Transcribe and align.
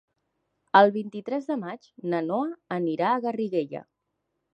El 0.79 0.87
vint-i-tres 0.95 1.45
de 1.49 1.57
maig 1.63 1.85
na 2.13 2.21
Noa 2.29 2.57
anirà 2.79 3.11
a 3.11 3.21
Garriguella. 3.27 3.83